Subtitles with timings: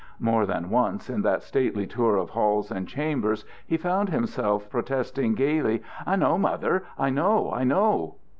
[0.19, 5.35] More than once in that stately tour of halls and chambers he found himself protesting
[5.35, 6.85] gaily, "I know, Mother!
[6.97, 8.15] I know, I know!"